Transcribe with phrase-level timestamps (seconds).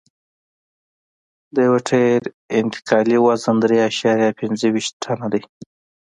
[1.55, 2.19] د یو ټیر
[2.59, 5.41] انتقالي وزن درې اعشاریه پنځه ویشت ټنه دی